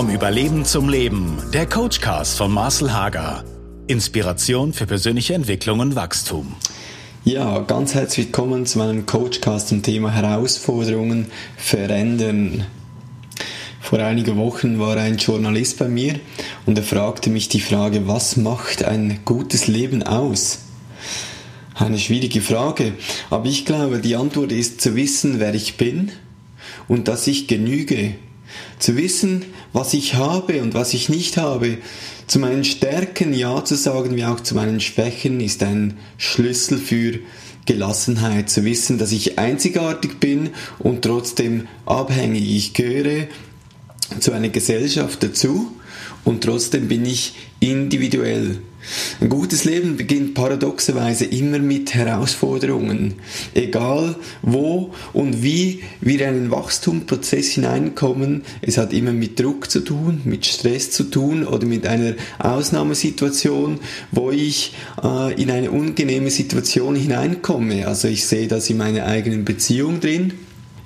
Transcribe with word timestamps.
Vom 0.00 0.08
Überleben 0.08 0.64
zum 0.64 0.88
Leben, 0.88 1.36
der 1.52 1.66
Coachcast 1.66 2.38
von 2.38 2.50
Marcel 2.50 2.90
Hager. 2.90 3.44
Inspiration 3.86 4.72
für 4.72 4.86
persönliche 4.86 5.34
Entwicklung 5.34 5.80
und 5.80 5.94
Wachstum. 5.94 6.54
Ja, 7.26 7.58
ganz 7.58 7.92
herzlich 7.92 8.28
willkommen 8.28 8.64
zu 8.64 8.78
meinem 8.78 9.04
Coachcast 9.04 9.68
zum 9.68 9.82
Thema 9.82 10.10
Herausforderungen 10.10 11.26
verändern. 11.58 12.64
Vor 13.82 13.98
einigen 13.98 14.38
Wochen 14.38 14.78
war 14.78 14.96
ein 14.96 15.18
Journalist 15.18 15.78
bei 15.78 15.88
mir 15.88 16.18
und 16.64 16.78
er 16.78 16.84
fragte 16.84 17.28
mich 17.28 17.50
die 17.50 17.60
Frage, 17.60 18.08
was 18.08 18.38
macht 18.38 18.82
ein 18.82 19.20
gutes 19.26 19.66
Leben 19.66 20.02
aus? 20.02 20.60
Eine 21.74 21.98
schwierige 21.98 22.40
Frage, 22.40 22.94
aber 23.28 23.44
ich 23.44 23.66
glaube, 23.66 23.98
die 23.98 24.16
Antwort 24.16 24.50
ist 24.50 24.80
zu 24.80 24.96
wissen, 24.96 25.40
wer 25.40 25.52
ich 25.52 25.76
bin 25.76 26.10
und 26.88 27.06
dass 27.06 27.26
ich 27.26 27.48
genüge. 27.48 28.14
Zu 28.78 28.96
wissen, 28.96 29.44
was 29.72 29.94
ich 29.94 30.14
habe 30.14 30.62
und 30.62 30.74
was 30.74 30.94
ich 30.94 31.08
nicht 31.08 31.36
habe. 31.36 31.78
Zu 32.26 32.38
meinen 32.38 32.64
Stärken 32.64 33.32
Ja 33.32 33.64
zu 33.64 33.76
sagen, 33.76 34.16
wie 34.16 34.24
auch 34.24 34.40
zu 34.40 34.54
meinen 34.54 34.80
Schwächen, 34.80 35.40
ist 35.40 35.62
ein 35.62 35.96
Schlüssel 36.18 36.78
für 36.78 37.18
Gelassenheit. 37.66 38.50
Zu 38.50 38.64
wissen, 38.64 38.98
dass 38.98 39.12
ich 39.12 39.38
einzigartig 39.38 40.18
bin 40.18 40.50
und 40.78 41.02
trotzdem 41.02 41.66
abhängig. 41.86 42.56
Ich 42.56 42.74
gehöre 42.74 43.26
zu 44.18 44.32
einer 44.32 44.48
Gesellschaft 44.48 45.22
dazu 45.22 45.72
und 46.24 46.42
trotzdem 46.42 46.88
bin 46.88 47.04
ich 47.04 47.34
individuell. 47.60 48.58
Ein 49.20 49.28
gutes 49.28 49.64
Leben 49.64 49.96
beginnt 49.96 50.34
paradoxerweise 50.34 51.24
immer 51.26 51.58
mit 51.58 51.94
Herausforderungen. 51.94 53.14
Egal 53.54 54.16
wo 54.42 54.92
und 55.12 55.42
wie 55.42 55.82
wir 56.00 56.20
in 56.20 56.26
einen 56.28 56.50
Wachstumsprozess 56.50 57.50
hineinkommen, 57.50 58.42
es 58.62 58.78
hat 58.78 58.92
immer 58.92 59.12
mit 59.12 59.38
Druck 59.38 59.70
zu 59.70 59.80
tun, 59.80 60.22
mit 60.24 60.46
Stress 60.46 60.90
zu 60.90 61.04
tun 61.04 61.46
oder 61.46 61.66
mit 61.66 61.86
einer 61.86 62.14
Ausnahmesituation, 62.38 63.80
wo 64.10 64.30
ich 64.30 64.74
äh, 65.02 65.40
in 65.40 65.50
eine 65.50 65.70
unangenehme 65.70 66.30
Situation 66.30 66.96
hineinkomme. 66.96 67.86
Also 67.86 68.08
ich 68.08 68.26
sehe 68.26 68.48
das 68.48 68.70
in 68.70 68.78
meiner 68.78 69.06
eigenen 69.06 69.44
Beziehung 69.44 70.00
drin. 70.00 70.32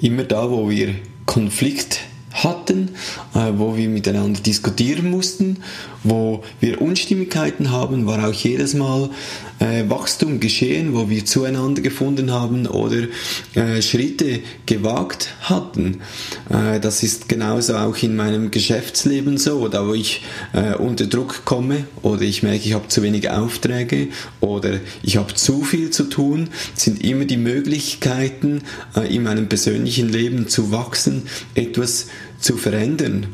Immer 0.01 0.25
da, 0.25 0.51
wo 0.51 0.69
wir 0.69 0.95
Konflikt 1.27 2.01
hatten, 2.45 2.91
äh, 3.35 3.53
wo 3.57 3.77
wir 3.77 3.89
miteinander 3.89 4.41
diskutieren 4.41 5.11
mussten, 5.11 5.59
wo 6.03 6.45
wir 6.61 6.83
Unstimmigkeiten 6.83 7.71
haben, 7.71 8.07
war 8.07 8.29
auch 8.29 8.33
jedes 8.33 8.75
Mal 8.75 9.09
äh, 9.59 9.89
Wachstum 9.89 10.39
geschehen, 10.39 10.95
wo 10.95 11.09
wir 11.09 11.25
zueinander 11.25 11.81
gefunden 11.81 12.31
haben 12.31 12.67
oder 12.67 13.05
äh, 13.55 13.81
Schritte 13.81 14.41
gewagt 14.67 15.29
hatten. 15.41 16.01
Das 16.49 17.03
ist 17.03 17.29
genauso 17.29 17.77
auch 17.77 17.97
in 18.03 18.17
meinem 18.17 18.51
Geschäftsleben 18.51 19.39
so, 19.39 19.69
da 19.69 19.87
wo 19.87 19.95
ich 19.95 20.23
unter 20.79 21.07
Druck 21.07 21.45
komme 21.45 21.85
oder 22.03 22.23
ich 22.23 22.43
merke, 22.43 22.67
ich 22.67 22.75
habe 22.75 22.89
zu 22.89 23.03
wenig 23.03 23.31
Aufträge 23.31 24.09
oder 24.41 24.81
ich 25.03 25.17
habe 25.17 25.33
zu 25.35 25.63
viel 25.63 25.91
zu 25.91 26.05
tun, 26.05 26.51
sind 26.75 27.03
immer 27.03 27.25
die 27.25 27.37
Möglichkeiten 27.37 28.63
in 29.09 29.23
meinem 29.23 29.49
persönlichen 29.49 30.09
Leben 30.09 30.49
zu 30.49 30.71
wachsen, 30.71 31.23
etwas 31.55 32.07
zu 32.45 32.57
verändern. 32.57 33.27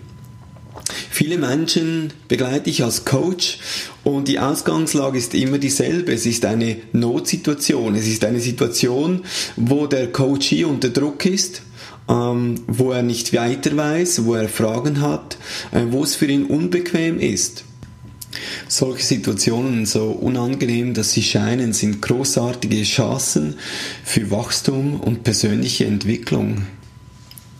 Viele 1.11 1.37
Menschen 1.37 2.13
begleite 2.29 2.71
ich 2.71 2.83
als 2.83 3.05
Coach 3.05 3.59
und 4.05 4.29
die 4.29 4.39
Ausgangslage 4.39 5.19
ist 5.19 5.35
immer 5.35 5.59
dieselbe. 5.59 6.13
Es 6.13 6.27
ist 6.27 6.45
eine 6.45 6.77
Notsituation. 6.93 7.95
Es 7.95 8.07
ist 8.07 8.25
eine 8.25 8.41
Situation, 8.41 9.23
wo 9.57 9.87
der 9.87 10.11
Coachee 10.13 10.65
unter 10.65 10.89
Druck 10.89 11.27
ist, 11.27 11.63
ähm, 12.09 12.63
wo 12.67 12.93
er 12.93 13.03
nicht 13.03 13.35
weiter 13.35 13.77
weiß, 13.77 14.25
wo 14.25 14.35
er 14.35 14.49
Fragen 14.49 15.01
hat, 15.01 15.37
äh, 15.73 15.83
wo 15.91 16.05
es 16.05 16.15
für 16.15 16.27
ihn 16.27 16.45
unbequem 16.45 17.19
ist. 17.19 17.65
Solche 18.69 19.05
Situationen, 19.05 19.87
so 19.87 20.07
unangenehm, 20.11 20.95
dass 20.95 21.13
sie 21.13 21.23
scheinen, 21.23 21.73
sind 21.73 22.01
großartige 22.01 22.85
Chancen 22.85 23.57
für 24.05 24.31
Wachstum 24.31 25.01
und 25.01 25.25
persönliche 25.25 25.87
Entwicklung. 25.87 26.67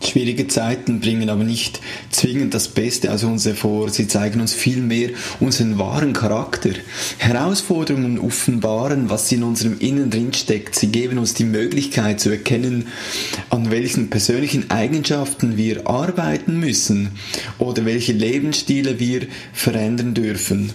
Schwierige 0.03 0.47
Zeiten 0.47 0.99
bringen 0.99 1.29
aber 1.29 1.43
nicht 1.43 1.79
zwingend 2.09 2.53
das 2.53 2.67
Beste 2.67 3.13
aus 3.13 3.23
uns 3.23 3.45
hervor, 3.45 3.89
sie 3.89 4.07
zeigen 4.07 4.41
uns 4.41 4.53
vielmehr 4.53 5.11
unseren 5.39 5.77
wahren 5.77 6.13
Charakter. 6.13 6.71
Herausforderungen 7.19 8.19
offenbaren, 8.19 9.09
was 9.09 9.31
in 9.31 9.43
unserem 9.43 9.79
Innen 9.79 10.09
drin 10.09 10.33
steckt. 10.33 10.75
Sie 10.75 10.87
geben 10.87 11.17
uns 11.17 11.33
die 11.35 11.45
Möglichkeit 11.45 12.19
zu 12.19 12.29
erkennen, 12.29 12.87
an 13.49 13.69
welchen 13.69 14.09
persönlichen 14.09 14.71
Eigenschaften 14.71 15.55
wir 15.55 15.87
arbeiten 15.87 16.59
müssen 16.59 17.11
oder 17.59 17.85
welche 17.85 18.13
Lebensstile 18.13 18.99
wir 18.99 19.27
verändern 19.53 20.13
dürfen. 20.13 20.73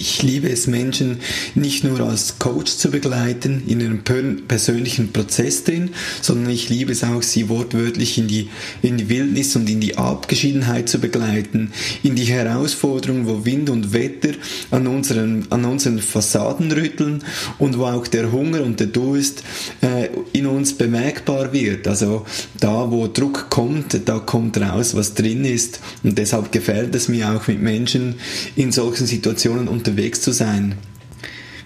Ich 0.00 0.22
liebe 0.22 0.48
es, 0.48 0.68
Menschen 0.68 1.18
nicht 1.56 1.82
nur 1.82 1.98
als 2.00 2.38
Coach 2.38 2.76
zu 2.76 2.88
begleiten 2.88 3.64
in 3.66 3.80
einem 3.82 4.04
persönlichen 4.46 5.10
Prozess 5.12 5.64
drin, 5.64 5.90
sondern 6.22 6.52
ich 6.52 6.68
liebe 6.68 6.92
es 6.92 7.02
auch, 7.02 7.20
sie 7.20 7.48
wortwörtlich 7.48 8.16
in 8.16 8.28
die, 8.28 8.48
in 8.80 8.96
die 8.96 9.08
Wildnis 9.08 9.56
und 9.56 9.68
in 9.68 9.80
die 9.80 9.98
Abgeschiedenheit 9.98 10.88
zu 10.88 11.00
begleiten, 11.00 11.72
in 12.04 12.14
die 12.14 12.26
Herausforderungen, 12.26 13.26
wo 13.26 13.44
Wind 13.44 13.70
und 13.70 13.92
Wetter 13.92 14.34
an 14.70 14.86
unseren, 14.86 15.46
an 15.50 15.64
unseren 15.64 15.98
Fassaden 15.98 16.70
rütteln 16.70 17.24
und 17.58 17.76
wo 17.76 17.86
auch 17.86 18.06
der 18.06 18.30
Hunger 18.30 18.62
und 18.62 18.78
der 18.78 18.86
Durst 18.86 19.42
äh, 19.80 20.10
in 20.32 20.46
uns 20.46 20.74
bemerkbar 20.74 21.52
wird. 21.52 21.88
Also 21.88 22.24
da, 22.60 22.88
wo 22.88 23.08
Druck 23.08 23.50
kommt, 23.50 24.00
da 24.04 24.20
kommt 24.20 24.58
raus, 24.58 24.94
was 24.94 25.14
drin 25.14 25.44
ist 25.44 25.80
und 26.04 26.16
deshalb 26.16 26.52
gefällt 26.52 26.94
es 26.94 27.08
mir 27.08 27.32
auch 27.32 27.48
mit 27.48 27.60
Menschen 27.60 28.14
in 28.54 28.70
solchen 28.70 29.06
Situationen 29.08 29.66
unter 29.66 29.87
unterwegs 29.88 30.20
zu 30.20 30.32
sein. 30.32 30.74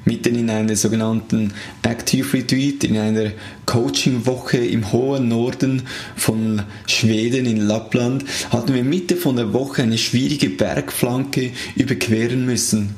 Mitten 0.04 0.34
in 0.34 0.50
einer 0.50 0.74
sogenannten 0.76 1.52
Active 1.82 2.32
Retreat, 2.32 2.84
in 2.84 2.96
einer 2.96 3.32
Coaching-Woche 3.66 4.58
im 4.58 4.92
hohen 4.92 5.28
Norden 5.28 5.82
von 6.16 6.62
Schweden 6.86 7.46
in 7.46 7.58
Lappland, 7.58 8.24
hatten 8.50 8.74
wir 8.74 8.84
Mitte 8.84 9.16
von 9.16 9.36
der 9.36 9.52
Woche 9.52 9.82
eine 9.82 9.98
schwierige 9.98 10.50
Bergflanke 10.50 11.50
überqueren 11.76 12.44
müssen. 12.46 12.94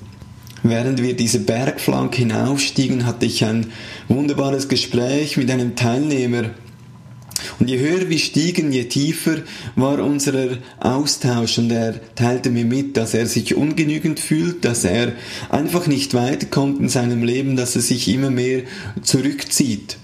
Während 0.63 1.03
wir 1.03 1.15
diese 1.15 1.41
Bergflanke 1.41 2.19
hinaufstiegen, 2.19 3.05
hatte 3.05 3.27
ich 3.27 3.45
ein 3.45 3.67
wunderbares 4.09 4.69
Gespräch 4.69 5.37
mit 5.37 5.51
einem 5.51 5.77
Teilnehmer, 5.77 6.51
und 7.59 7.69
je 7.69 7.79
höher 7.79 8.09
wir 8.09 8.19
stiegen, 8.19 8.73
je 8.73 8.85
tiefer 8.85 9.39
war 9.77 9.99
unser 10.03 10.59
Austausch 10.81 11.59
und 11.59 11.71
er 11.71 12.15
teilte 12.15 12.51
mir 12.51 12.65
mit, 12.65 12.97
dass 12.97 13.15
er 13.15 13.27
sich 13.27 13.55
ungenügend 13.55 14.21
fühlt, 14.21 14.65
dass 14.65 14.85
er 14.85 15.13
einfach 15.51 15.87
nicht 15.87 16.15
weiterkommt 16.15 16.81
in 16.81 16.89
seinem 16.89 17.23
Leben, 17.23 17.57
dass 17.57 17.77
er 17.77 17.83
sich 17.83 18.09
immer 18.09 18.31
mehr 18.31 18.63
zurückzieht. 19.03 19.99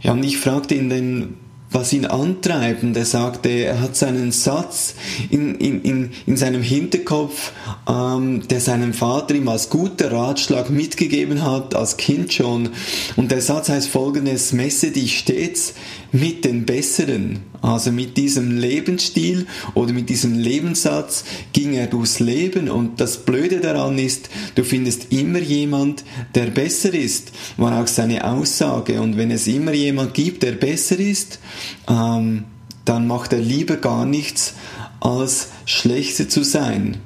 Ja, 0.00 0.12
und 0.12 0.22
ich 0.22 0.38
fragte 0.38 0.74
ihn 0.74 0.90
dann, 0.90 1.34
was 1.70 1.92
ihn 1.92 2.06
antreibt. 2.06 2.82
Und 2.82 2.96
er 2.96 3.04
sagte, 3.04 3.48
er 3.48 3.80
hat 3.80 3.96
seinen 3.96 4.32
Satz 4.32 4.94
in, 5.30 5.56
in, 5.56 5.82
in, 5.82 6.10
in 6.26 6.36
seinem 6.36 6.62
Hinterkopf, 6.62 7.52
ähm, 7.88 8.46
der 8.48 8.60
seinem 8.60 8.94
Vater 8.94 9.34
ihm 9.34 9.48
als 9.48 9.70
guter 9.70 10.12
Ratschlag 10.12 10.70
mitgegeben 10.70 11.44
hat, 11.44 11.74
als 11.74 11.96
Kind 11.96 12.32
schon. 12.32 12.70
Und 13.16 13.30
der 13.30 13.42
Satz 13.42 13.68
heißt 13.68 13.88
folgendes, 13.88 14.52
messe 14.52 14.90
dich 14.90 15.18
stets 15.18 15.74
mit 16.12 16.44
den 16.44 16.64
Besseren. 16.64 17.40
Also 17.60 17.90
mit 17.90 18.16
diesem 18.16 18.56
Lebensstil 18.56 19.46
oder 19.74 19.92
mit 19.92 20.08
diesem 20.08 20.38
Lebenssatz 20.38 21.24
ging 21.52 21.74
er 21.74 21.88
durchs 21.88 22.20
Leben 22.20 22.70
und 22.70 23.00
das 23.00 23.24
Blöde 23.24 23.58
daran 23.58 23.98
ist, 23.98 24.30
du 24.54 24.62
findest 24.62 25.12
immer 25.12 25.40
jemand, 25.40 26.04
der 26.36 26.46
besser 26.46 26.94
ist, 26.94 27.32
war 27.56 27.82
auch 27.82 27.88
seine 27.88 28.24
Aussage. 28.24 29.00
Und 29.00 29.16
wenn 29.16 29.32
es 29.32 29.48
immer 29.48 29.72
jemand 29.72 30.14
gibt, 30.14 30.44
der 30.44 30.52
besser 30.52 31.00
ist, 31.00 31.40
ähm, 31.88 32.44
dann 32.84 33.06
macht 33.06 33.32
er 33.32 33.40
lieber 33.40 33.76
gar 33.76 34.06
nichts, 34.06 34.54
als 35.00 35.48
schlechter 35.66 36.28
zu 36.28 36.42
sein. 36.42 36.98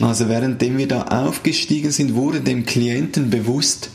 Also 0.00 0.28
währenddem 0.28 0.78
wir 0.78 0.88
da 0.88 1.02
aufgestiegen 1.04 1.90
sind, 1.90 2.14
wurde 2.14 2.40
dem 2.40 2.64
Klienten 2.64 3.30
bewusst, 3.30 3.90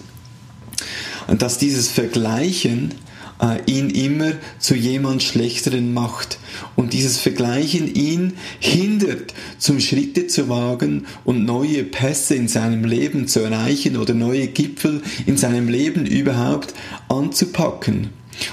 dass 1.27 1.57
dieses 1.57 1.89
Vergleichen 1.89 2.93
äh, 3.41 3.59
ihn 3.65 3.89
immer 3.89 4.33
zu 4.59 4.75
jemand 4.75 5.23
Schlechteren 5.23 5.93
macht. 5.93 6.37
Und 6.75 6.93
dieses 6.93 7.17
Vergleichen 7.17 7.93
ihn 7.93 8.33
hindert, 8.59 9.33
zum 9.57 9.79
Schritte 9.79 10.27
zu 10.27 10.47
wagen 10.47 11.05
und 11.23 11.45
neue 11.45 11.83
Pässe 11.83 12.35
in 12.35 12.47
seinem 12.47 12.85
Leben 12.85 13.27
zu 13.27 13.41
erreichen 13.41 13.97
oder 13.97 14.13
neue 14.13 14.47
Gipfel 14.47 15.01
in 15.25 15.37
seinem 15.37 15.67
Leben 15.67 16.05
überhaupt 16.05 16.73
anzupacken. 17.09 18.09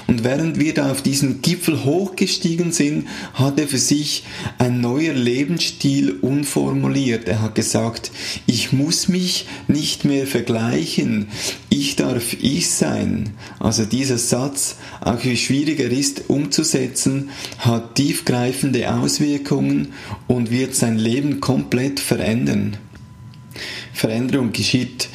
Und 0.07 0.23
während 0.23 0.59
wir 0.59 0.73
da 0.73 0.91
auf 0.91 1.01
diesen 1.01 1.41
Gipfel 1.41 1.83
hochgestiegen 1.83 2.71
sind, 2.71 3.07
hat 3.33 3.59
er 3.59 3.67
für 3.67 3.77
sich 3.77 4.23
ein 4.57 4.81
neuer 4.81 5.13
Lebensstil 5.13 6.11
unformuliert. 6.21 7.27
Er 7.27 7.41
hat 7.41 7.55
gesagt, 7.55 8.11
ich 8.45 8.71
muss 8.71 9.07
mich 9.07 9.45
nicht 9.67 10.05
mehr 10.05 10.27
vergleichen, 10.27 11.27
ich 11.69 11.95
darf 11.95 12.33
ich 12.33 12.69
sein. 12.69 13.31
Also 13.59 13.85
dieser 13.85 14.17
Satz, 14.17 14.77
auch 15.01 15.23
wie 15.23 15.37
schwierig 15.37 15.79
er 15.79 15.91
ist 15.91 16.29
umzusetzen, 16.29 17.29
hat 17.57 17.95
tiefgreifende 17.95 18.93
Auswirkungen 18.93 19.93
und 20.27 20.51
wird 20.51 20.75
sein 20.75 20.97
Leben 20.97 21.39
komplett 21.39 21.99
verändern. 21.99 22.77
Veränderung 23.93 24.51
geschieht 24.51 25.07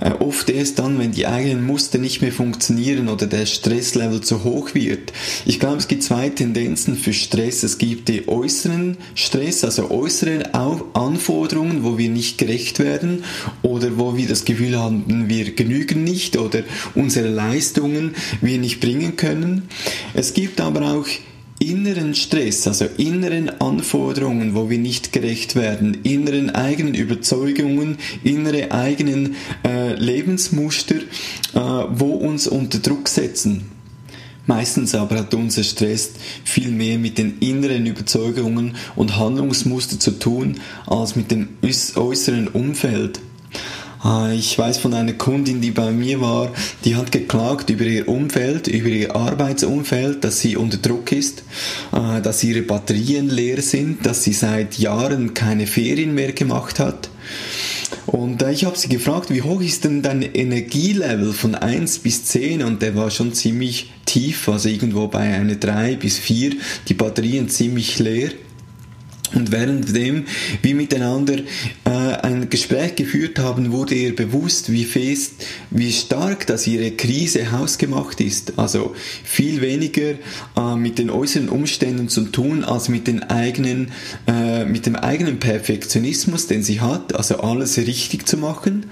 äh, 0.00 0.10
oft 0.10 0.50
erst 0.50 0.78
dann, 0.78 0.98
wenn 0.98 1.12
die 1.12 1.26
eigenen 1.26 1.66
Muster 1.66 1.98
nicht 1.98 2.20
mehr 2.20 2.32
funktionieren 2.32 3.08
oder 3.08 3.26
der 3.26 3.46
Stresslevel 3.46 4.20
zu 4.20 4.44
hoch 4.44 4.74
wird. 4.74 5.12
Ich 5.46 5.58
glaube, 5.58 5.78
es 5.78 5.88
gibt 5.88 6.02
zwei 6.02 6.28
Tendenzen 6.28 6.96
für 6.96 7.12
Stress. 7.12 7.62
Es 7.62 7.78
gibt 7.78 8.08
den 8.08 8.28
äußeren 8.28 8.98
Stress, 9.14 9.64
also 9.64 9.90
äußere 9.90 10.54
Anforderungen, 10.54 11.82
wo 11.82 11.98
wir 11.98 12.10
nicht 12.10 12.38
gerecht 12.38 12.78
werden 12.78 13.24
oder 13.62 13.98
wo 13.98 14.16
wir 14.16 14.28
das 14.28 14.44
Gefühl 14.44 14.78
haben, 14.78 15.28
wir 15.28 15.54
genügen 15.54 16.04
nicht 16.04 16.36
oder 16.36 16.62
unsere 16.94 17.28
Leistungen 17.28 18.14
wir 18.40 18.58
nicht 18.58 18.80
bringen 18.80 19.16
können. 19.16 19.68
Es 20.14 20.34
gibt 20.34 20.60
aber 20.60 20.92
auch 20.92 21.06
inneren 21.70 22.14
Stress, 22.14 22.66
also 22.66 22.86
inneren 22.96 23.60
Anforderungen, 23.60 24.54
wo 24.54 24.70
wir 24.70 24.78
nicht 24.78 25.12
gerecht 25.12 25.56
werden, 25.56 25.98
inneren 26.02 26.50
eigenen 26.50 26.94
Überzeugungen, 26.94 27.98
innere 28.22 28.70
eigenen 28.70 29.34
äh, 29.64 29.94
Lebensmuster, 29.94 30.96
äh, 30.96 31.00
wo 31.54 32.12
uns 32.12 32.46
unter 32.46 32.78
Druck 32.78 33.08
setzen. 33.08 33.70
Meistens 34.46 34.94
aber 34.94 35.16
hat 35.16 35.34
unser 35.34 35.64
Stress 35.64 36.12
viel 36.44 36.70
mehr 36.70 36.98
mit 36.98 37.18
den 37.18 37.38
inneren 37.40 37.84
Überzeugungen 37.86 38.76
und 38.94 39.16
Handlungsmuster 39.16 39.98
zu 39.98 40.12
tun, 40.12 40.60
als 40.86 41.16
mit 41.16 41.32
dem 41.32 41.48
äußeren 41.96 42.46
Umfeld. 42.48 43.20
Ah, 44.06 44.30
ich 44.32 44.56
weiß 44.56 44.78
von 44.78 44.94
einer 44.94 45.14
Kundin, 45.14 45.60
die 45.60 45.72
bei 45.72 45.90
mir 45.90 46.20
war, 46.20 46.52
die 46.84 46.94
hat 46.94 47.10
geklagt 47.10 47.70
über 47.70 47.82
ihr 47.82 48.06
Umfeld, 48.06 48.68
über 48.68 48.88
ihr 48.88 49.16
Arbeitsumfeld, 49.16 50.22
dass 50.22 50.38
sie 50.38 50.56
unter 50.56 50.76
Druck 50.76 51.10
ist, 51.10 51.42
ah, 51.90 52.20
dass 52.20 52.44
ihre 52.44 52.62
Batterien 52.62 53.28
leer 53.28 53.60
sind, 53.62 54.06
dass 54.06 54.22
sie 54.22 54.32
seit 54.32 54.78
Jahren 54.78 55.34
keine 55.34 55.66
Ferien 55.66 56.14
mehr 56.14 56.30
gemacht 56.30 56.78
hat. 56.78 57.10
Und 58.06 58.42
äh, 58.42 58.52
ich 58.52 58.64
habe 58.64 58.78
sie 58.78 58.88
gefragt, 58.88 59.30
wie 59.30 59.42
hoch 59.42 59.60
ist 59.60 59.82
denn 59.82 60.02
dein 60.02 60.22
Energielevel 60.22 61.32
von 61.32 61.56
1 61.56 61.98
bis 61.98 62.26
10? 62.26 62.62
Und 62.62 62.82
der 62.82 62.94
war 62.94 63.10
schon 63.10 63.32
ziemlich 63.34 63.90
tief, 64.04 64.48
also 64.48 64.68
irgendwo 64.68 65.08
bei 65.08 65.34
einer 65.34 65.56
3 65.56 65.96
bis 65.96 66.16
4, 66.16 66.52
die 66.86 66.94
Batterien 66.94 67.48
ziemlich 67.48 67.98
leer. 67.98 68.30
Und 69.34 69.50
währenddem 69.50 70.24
wir 70.62 70.74
miteinander 70.74 71.38
äh, 71.84 71.90
ein 71.90 72.48
Gespräch 72.48 72.94
geführt 72.94 73.38
haben, 73.38 73.72
wurde 73.72 73.94
ihr 73.94 74.14
bewusst, 74.14 74.70
wie 74.70 74.84
fest, 74.84 75.46
wie 75.70 75.92
stark 75.92 76.46
dass 76.46 76.66
ihre 76.66 76.92
Krise 76.92 77.50
hausgemacht 77.50 78.20
ist. 78.20 78.58
Also 78.58 78.94
viel 79.24 79.60
weniger 79.60 80.14
äh, 80.56 80.76
mit 80.76 80.98
den 80.98 81.10
äußeren 81.10 81.48
Umständen 81.48 82.08
zu 82.08 82.22
tun, 82.26 82.64
als 82.64 82.88
mit, 82.88 83.06
den 83.06 83.24
eigenen, 83.24 83.90
äh, 84.26 84.64
mit 84.64 84.86
dem 84.86 84.96
eigenen 84.96 85.40
Perfektionismus, 85.40 86.46
den 86.46 86.62
sie 86.62 86.80
hat. 86.80 87.14
Also 87.14 87.38
alles 87.40 87.78
richtig 87.78 88.26
zu 88.26 88.36
machen, 88.36 88.86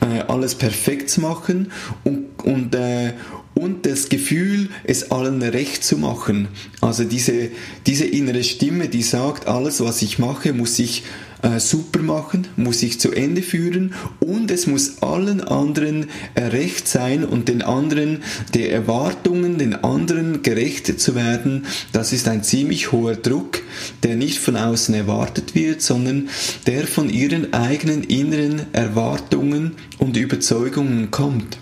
äh, 0.00 0.20
alles 0.28 0.54
perfekt 0.54 1.10
zu 1.10 1.20
machen 1.20 1.72
und, 2.04 2.26
und, 2.44 2.74
äh, 2.74 3.14
und 3.60 3.84
das 3.84 4.08
Gefühl, 4.08 4.70
es 4.84 5.10
allen 5.10 5.42
recht 5.42 5.84
zu 5.84 5.98
machen. 5.98 6.48
Also 6.80 7.04
diese, 7.04 7.50
diese 7.86 8.06
innere 8.06 8.42
Stimme, 8.42 8.88
die 8.88 9.02
sagt, 9.02 9.46
alles, 9.46 9.80
was 9.80 10.00
ich 10.00 10.18
mache, 10.18 10.54
muss 10.54 10.78
ich 10.78 11.02
äh, 11.42 11.60
super 11.60 12.00
machen, 12.00 12.46
muss 12.56 12.82
ich 12.82 13.00
zu 13.00 13.12
Ende 13.12 13.42
führen 13.42 13.94
und 14.18 14.50
es 14.50 14.66
muss 14.66 15.02
allen 15.02 15.42
anderen 15.42 16.06
recht 16.36 16.88
sein 16.88 17.24
und 17.24 17.48
den 17.48 17.60
anderen, 17.62 18.22
der 18.54 18.72
Erwartungen, 18.72 19.58
den 19.58 19.74
anderen 19.74 20.42
gerecht 20.42 20.98
zu 20.98 21.14
werden, 21.14 21.66
das 21.92 22.12
ist 22.14 22.28
ein 22.28 22.42
ziemlich 22.42 22.92
hoher 22.92 23.16
Druck, 23.16 23.60
der 24.02 24.16
nicht 24.16 24.38
von 24.38 24.56
außen 24.56 24.94
erwartet 24.94 25.54
wird, 25.54 25.82
sondern 25.82 26.28
der 26.66 26.86
von 26.86 27.10
ihren 27.10 27.52
eigenen 27.52 28.04
inneren 28.04 28.66
Erwartungen 28.72 29.72
und 29.98 30.16
Überzeugungen 30.16 31.10
kommt. 31.10 31.58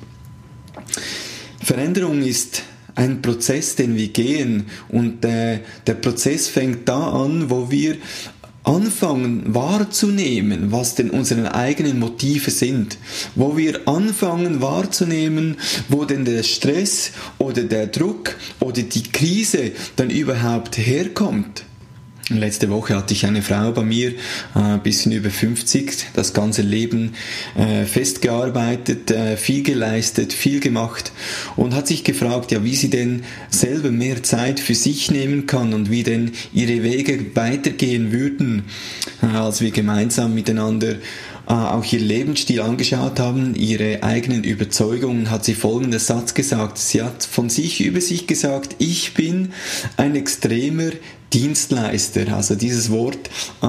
Veränderung 1.69 2.23
ist 2.23 2.63
ein 2.95 3.21
Prozess, 3.21 3.77
den 3.77 3.95
wir 3.95 4.09
gehen 4.09 4.65
und 4.89 5.23
äh, 5.23 5.59
der 5.87 5.95
Prozess 5.97 6.49
fängt 6.49 6.89
da 6.89 7.11
an, 7.11 7.51
wo 7.51 7.71
wir 7.71 7.99
anfangen 8.65 9.55
wahrzunehmen, 9.55 10.73
was 10.73 10.95
denn 10.95 11.11
unsere 11.11 11.55
eigenen 11.55 11.99
Motive 11.99 12.51
sind, 12.51 12.97
wo 13.35 13.59
wir 13.59 13.87
anfangen 13.87 14.63
wahrzunehmen, 14.63 15.59
wo 15.91 16.07
denn 16.07 16.25
der 16.25 16.43
Stress 16.43 17.13
oder 17.37 17.65
der 17.65 17.89
Druck 17.89 18.37
oder 18.61 18.81
die 18.81 19.03
Krise 19.03 19.73
dann 19.97 20.09
überhaupt 20.09 20.79
herkommt. 20.79 21.65
Letzte 22.31 22.69
Woche 22.69 22.95
hatte 22.95 23.15
ich 23.15 23.25
eine 23.25 23.41
Frau 23.41 23.73
bei 23.73 23.83
mir, 23.83 24.13
ein 24.53 24.77
äh, 24.77 24.79
bisschen 24.83 25.13
über 25.13 25.31
50, 25.31 26.09
das 26.13 26.35
ganze 26.35 26.61
Leben 26.61 27.15
äh, 27.57 27.87
festgearbeitet, 27.87 29.11
äh, 29.11 29.39
viel 29.39 29.63
geleistet, 29.63 30.35
viel 30.35 30.61
gemacht 30.61 31.11
und 31.57 31.75
hat 31.75 31.87
sich 31.87 32.05
gefragt, 32.05 32.53
ja, 32.53 32.63
wie 32.63 32.77
sie 32.77 32.91
denn 32.91 33.25
selber 33.49 33.91
mehr 33.91 34.23
Zeit 34.23 34.61
für 34.61 34.75
sich 34.75 35.11
nehmen 35.11 35.47
kann 35.47 35.73
und 35.73 35.91
wie 35.91 36.03
denn 36.03 36.33
ihre 36.53 36.83
Wege 36.83 37.35
weitergehen 37.35 38.13
würden, 38.13 38.65
als 39.23 39.63
wir 39.63 39.71
gemeinsam 39.71 40.35
miteinander 40.35 40.97
auch 41.55 41.85
ihr 41.93 42.01
Lebensstil 42.01 42.61
angeschaut 42.61 43.19
haben, 43.21 43.55
ihre 43.55 44.03
eigenen 44.03 44.45
Überzeugungen, 44.45 45.31
hat 45.31 45.45
sie 45.45 45.55
folgenden 45.55 45.99
Satz 45.99 46.35
gesagt. 46.35 46.79
Sie 46.79 47.03
hat 47.03 47.25
von 47.25 47.49
sich 47.49 47.81
über 47.81 48.01
sich 48.01 48.27
gesagt, 48.27 48.77
ich 48.79 49.15
bin 49.15 49.53
ein 49.97 50.15
extremer 50.15 50.91
Dienstleister. 51.33 52.35
Also 52.35 52.55
dieses 52.55 52.91
Wort 52.91 53.31
äh, 53.63 53.67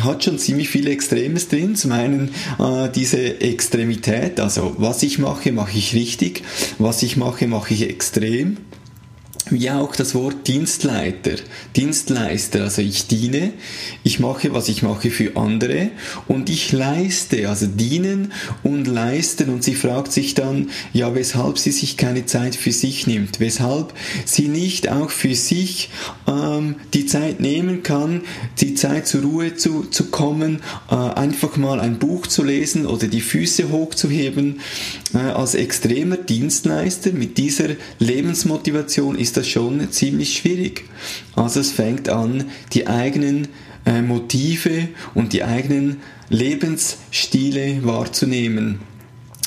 hat 0.00 0.24
schon 0.24 0.38
ziemlich 0.38 0.68
viele 0.68 0.90
Extremes 0.90 1.48
drin. 1.48 1.76
Zum 1.76 1.92
einen 1.92 2.30
äh, 2.58 2.88
diese 2.94 3.40
Extremität, 3.40 4.40
also 4.40 4.74
was 4.78 5.02
ich 5.02 5.18
mache, 5.18 5.52
mache 5.52 5.76
ich 5.76 5.94
richtig, 5.94 6.42
was 6.78 7.02
ich 7.02 7.16
mache, 7.16 7.46
mache 7.46 7.74
ich 7.74 7.88
extrem 7.88 8.58
wie 9.52 9.70
auch 9.70 9.94
das 9.94 10.14
Wort 10.14 10.48
Dienstleiter, 10.48 11.36
Dienstleister, 11.76 12.62
also 12.62 12.82
ich 12.82 13.06
diene, 13.06 13.52
ich 14.02 14.18
mache, 14.18 14.54
was 14.54 14.68
ich 14.68 14.82
mache 14.82 15.10
für 15.10 15.36
andere 15.36 15.90
und 16.26 16.50
ich 16.50 16.72
leiste, 16.72 17.48
also 17.48 17.66
dienen 17.66 18.32
und 18.62 18.86
leisten 18.86 19.50
und 19.50 19.62
sie 19.62 19.74
fragt 19.74 20.12
sich 20.12 20.34
dann, 20.34 20.70
ja, 20.92 21.14
weshalb 21.14 21.58
sie 21.58 21.72
sich 21.72 21.96
keine 21.96 22.26
Zeit 22.26 22.56
für 22.56 22.72
sich 22.72 23.06
nimmt, 23.06 23.40
weshalb 23.40 23.92
sie 24.24 24.48
nicht 24.48 24.90
auch 24.90 25.10
für 25.10 25.34
sich 25.34 25.90
ähm, 26.26 26.76
die 26.94 27.06
Zeit 27.06 27.40
nehmen 27.40 27.82
kann, 27.82 28.22
die 28.60 28.74
Zeit 28.74 29.06
zur 29.06 29.22
Ruhe 29.22 29.54
zu, 29.54 29.84
zu 29.84 30.06
kommen, 30.06 30.62
äh, 30.90 30.94
einfach 30.94 31.56
mal 31.56 31.78
ein 31.80 31.98
Buch 31.98 32.26
zu 32.26 32.42
lesen 32.42 32.86
oder 32.86 33.06
die 33.06 33.20
Füße 33.20 33.70
hochzuheben. 33.70 34.60
Äh, 35.14 35.18
als 35.18 35.54
extremer 35.54 36.16
Dienstleister 36.16 37.12
mit 37.12 37.38
dieser 37.38 37.68
Lebensmotivation 37.98 39.18
ist 39.18 39.36
das 39.36 39.41
schon 39.48 39.90
ziemlich 39.90 40.36
schwierig. 40.36 40.84
Also 41.34 41.60
es 41.60 41.70
fängt 41.70 42.08
an, 42.08 42.44
die 42.72 42.86
eigenen 42.86 43.48
äh, 43.84 44.02
Motive 44.02 44.88
und 45.14 45.32
die 45.32 45.44
eigenen 45.44 45.98
Lebensstile 46.28 47.84
wahrzunehmen. 47.84 48.80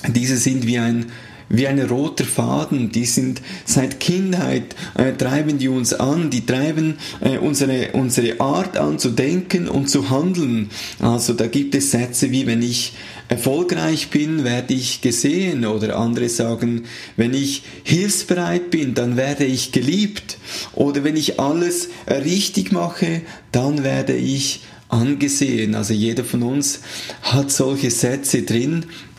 Diese 0.07 0.37
sind 0.37 0.67
wie 0.67 0.77
ein 0.77 1.07
wie 1.49 1.67
ein 1.67 1.79
roter 1.79 2.25
Faden. 2.25 2.91
Die 2.91 3.05
sind 3.05 3.41
seit 3.65 3.99
Kindheit, 3.99 4.75
äh, 4.95 5.13
treiben 5.13 5.57
die 5.57 5.67
uns 5.67 5.93
an, 5.93 6.29
die 6.29 6.45
treiben 6.45 6.97
äh, 7.21 7.37
unsere, 7.37 7.91
unsere 7.93 8.39
Art 8.39 8.77
an 8.77 8.99
zu 8.99 9.09
denken 9.09 9.67
und 9.67 9.89
zu 9.89 10.09
handeln. 10.09 10.69
Also 10.99 11.33
da 11.33 11.47
gibt 11.47 11.75
es 11.75 11.91
Sätze 11.91 12.31
wie, 12.31 12.47
wenn 12.47 12.61
ich 12.61 12.93
erfolgreich 13.27 14.09
bin, 14.09 14.43
werde 14.43 14.73
ich 14.73 15.01
gesehen 15.01 15.65
oder 15.65 15.97
andere 15.97 16.29
sagen, 16.29 16.83
wenn 17.17 17.33
ich 17.33 17.63
hilfsbereit 17.83 18.69
bin, 18.69 18.93
dann 18.93 19.17
werde 19.17 19.45
ich 19.45 19.71
geliebt 19.71 20.37
oder 20.73 21.03
wenn 21.03 21.15
ich 21.15 21.39
alles 21.39 21.89
richtig 22.07 22.71
mache, 22.71 23.21
dann 23.51 23.83
werde 23.83 24.15
ich 24.15 24.61
angesehen. 24.89 25.75
Also 25.75 25.93
jeder 25.93 26.23
von 26.23 26.43
uns 26.43 26.81
hat 27.21 27.51
solche 27.51 27.89
Sätze 27.89 28.43
drin 28.43 28.83
äh, 28.83 29.14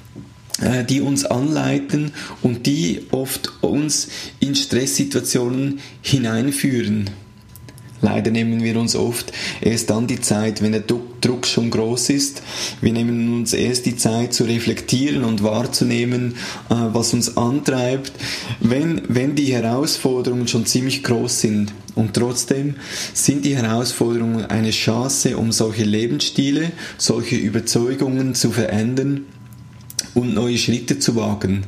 die 0.88 1.00
uns 1.00 1.24
anleiten 1.24 2.12
und 2.42 2.66
die 2.66 3.02
oft 3.10 3.52
uns 3.62 4.08
in 4.40 4.54
Stresssituationen 4.54 5.80
hineinführen. 6.00 7.10
Leider 8.02 8.30
nehmen 8.30 8.62
wir 8.62 8.78
uns 8.78 8.94
oft 8.94 9.32
erst 9.60 9.90
dann 9.90 10.06
die 10.06 10.20
Zeit, 10.20 10.62
wenn 10.62 10.72
der 10.72 10.82
Druck 10.82 11.06
Druck 11.20 11.46
schon 11.46 11.70
groß 11.70 12.10
ist. 12.10 12.42
Wir 12.80 12.92
nehmen 12.92 13.34
uns 13.34 13.52
erst 13.52 13.86
die 13.86 13.96
Zeit 13.96 14.32
zu 14.32 14.44
reflektieren 14.44 15.24
und 15.24 15.42
wahrzunehmen, 15.42 16.36
äh, 16.70 16.74
was 16.74 17.14
uns 17.14 17.36
antreibt, 17.36 18.12
wenn, 18.60 19.02
wenn 19.08 19.34
die 19.34 19.52
Herausforderungen 19.52 20.46
schon 20.46 20.66
ziemlich 20.66 21.02
groß 21.02 21.40
sind. 21.40 21.72
Und 21.94 22.14
trotzdem 22.14 22.76
sind 23.14 23.44
die 23.44 23.56
Herausforderungen 23.56 24.44
eine 24.44 24.70
Chance, 24.70 25.36
um 25.36 25.50
solche 25.50 25.84
Lebensstile, 25.84 26.70
solche 26.98 27.36
Überzeugungen 27.36 28.34
zu 28.34 28.52
verändern 28.52 29.24
und 30.14 30.34
neue 30.34 30.58
Schritte 30.58 30.98
zu 30.98 31.16
wagen. 31.16 31.64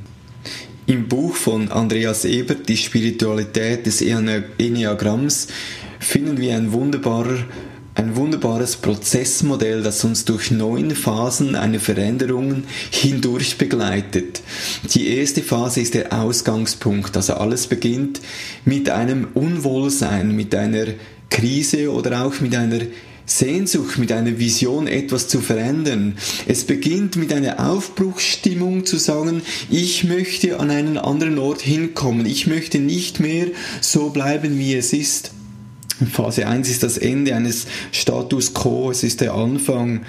Im 0.87 1.07
Buch 1.07 1.35
von 1.35 1.71
Andreas 1.71 2.25
Ebert, 2.25 2.69
Die 2.69 2.77
Spiritualität 2.77 3.85
des 3.85 4.01
Enneagramms, 4.01 5.49
finden 5.99 6.39
wir 6.39 6.57
ein, 6.57 6.73
wunderbarer, 6.73 7.45
ein 7.95 8.17
wunderbares 8.17 8.77
Prozessmodell, 8.77 9.83
das 9.83 10.03
uns 10.05 10.25
durch 10.25 10.51
neun 10.51 10.93
Phasen 10.93 11.57
einer 11.57 11.81
Veränderung 11.81 12.63
hindurch 12.91 13.59
begleitet. 13.59 14.41
Die 14.95 15.09
erste 15.09 15.43
Phase 15.43 15.83
ist 15.83 15.93
der 15.93 16.13
Ausgangspunkt, 16.13 17.17
also 17.17 17.35
alles 17.35 17.67
beginnt 17.67 18.21
mit 18.65 18.89
einem 18.89 19.29
Unwohlsein, 19.35 20.35
mit 20.35 20.55
einer 20.55 20.87
Krise 21.29 21.93
oder 21.93 22.25
auch 22.25 22.41
mit 22.41 22.55
einer 22.55 22.81
Sehnsucht, 23.29 23.99
mit 23.99 24.11
einer 24.11 24.39
Vision 24.39 24.87
etwas 24.87 25.29
zu 25.29 25.41
verändern. 25.41 26.17
Es 26.47 26.65
beginnt 26.65 27.17
mit 27.17 27.33
einer 27.33 27.71
Aufbruchsstimmung 27.71 28.87
zu 28.87 28.97
sagen, 28.97 29.43
ich 29.71 30.05
möchte 30.05 30.59
an 30.59 30.71
einen 30.71 30.99
anderen 30.99 31.39
Ort 31.39 31.61
hinkommen, 31.61 32.27
ich 32.27 32.47
möchte 32.47 32.79
nicht 32.79 33.21
mehr 33.21 33.47
so 33.81 34.11
bleiben, 34.11 34.59
wie 34.59 34.75
es 34.75 34.93
ist. 34.93 35.33
Phase 36.13 36.47
1 36.47 36.69
ist 36.71 36.83
das 36.83 36.97
Ende 36.97 37.35
eines 37.35 37.67
Status 37.93 38.55
quo, 38.55 38.91
es 38.91 39.03
ist 39.03 39.21
der 39.21 39.35
Anfang 39.35 40.03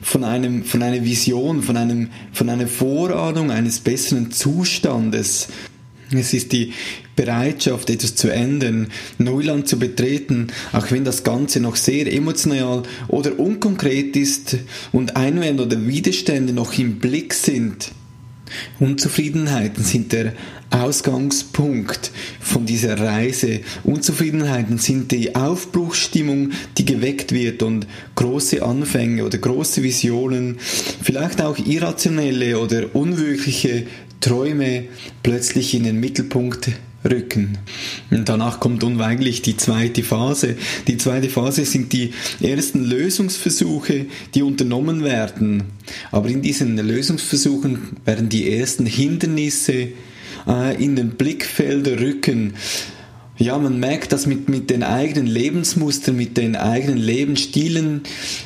von 0.00 0.22
einem, 0.22 0.64
von 0.64 0.82
einer 0.82 1.04
Vision, 1.04 1.62
von 1.62 1.76
einem, 1.76 2.10
von 2.32 2.48
einer 2.48 2.68
Vorahnung 2.68 3.50
eines 3.50 3.80
besseren 3.80 4.30
Zustandes. 4.30 5.48
Es 6.18 6.32
ist 6.32 6.52
die 6.52 6.72
Bereitschaft, 7.16 7.90
etwas 7.90 8.14
zu 8.14 8.28
ändern, 8.28 8.88
Neuland 9.18 9.68
zu 9.68 9.78
betreten, 9.78 10.48
auch 10.72 10.90
wenn 10.90 11.04
das 11.04 11.24
Ganze 11.24 11.60
noch 11.60 11.76
sehr 11.76 12.12
emotional 12.12 12.82
oder 13.08 13.38
unkonkret 13.38 14.16
ist 14.16 14.56
und 14.92 15.16
Einwände 15.16 15.64
oder 15.64 15.86
Widerstände 15.86 16.52
noch 16.52 16.76
im 16.78 16.98
Blick 16.98 17.34
sind. 17.34 17.92
Unzufriedenheiten 18.78 19.82
sind 19.82 20.12
der 20.12 20.34
Ausgangspunkt 20.70 22.10
von 22.40 22.66
dieser 22.66 22.98
Reise. 22.98 23.60
Unzufriedenheiten 23.84 24.78
sind 24.78 25.12
die 25.12 25.34
Aufbruchsstimmung, 25.34 26.50
die 26.76 26.84
geweckt 26.84 27.32
wird 27.32 27.62
und 27.62 27.86
große 28.16 28.62
Anfänge 28.62 29.24
oder 29.24 29.38
große 29.38 29.82
Visionen, 29.82 30.58
vielleicht 31.02 31.40
auch 31.40 31.58
irrationelle 31.58 32.58
oder 32.58 32.94
unwirkliche 32.94 33.86
Träume 34.24 34.84
plötzlich 35.22 35.74
in 35.74 35.84
den 35.84 36.00
Mittelpunkt 36.00 36.70
rücken. 37.04 37.58
Und 38.10 38.26
danach 38.26 38.58
kommt 38.58 38.82
unweigerlich 38.82 39.42
die 39.42 39.58
zweite 39.58 40.02
Phase. 40.02 40.56
Die 40.88 40.96
zweite 40.96 41.28
Phase 41.28 41.66
sind 41.66 41.92
die 41.92 42.14
ersten 42.40 42.82
Lösungsversuche, 42.84 44.06
die 44.34 44.42
unternommen 44.42 45.04
werden. 45.04 45.64
Aber 46.10 46.30
in 46.30 46.40
diesen 46.40 46.78
Lösungsversuchen 46.78 47.98
werden 48.06 48.30
die 48.30 48.50
ersten 48.50 48.86
Hindernisse 48.86 49.88
äh, 50.46 50.82
in 50.82 50.96
den 50.96 51.10
Blickfelder 51.10 52.00
rücken. 52.00 52.54
Ja, 53.36 53.58
man 53.58 53.80
merkt 53.80 54.12
das 54.12 54.26
mit, 54.26 54.48
mit 54.48 54.70
den 54.70 54.84
eigenen 54.84 55.26
Lebensmustern, 55.26 56.14
mit 56.14 56.36
den 56.36 56.54
eigenen 56.54 56.98
Lebensstilen, 56.98 58.02